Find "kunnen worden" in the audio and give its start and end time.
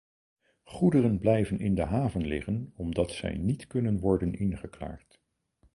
3.67-4.33